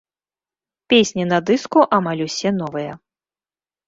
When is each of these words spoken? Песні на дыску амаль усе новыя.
Песні 0.93 1.25
на 1.31 1.37
дыску 1.49 1.83
амаль 1.97 2.23
усе 2.27 2.49
новыя. 2.61 2.97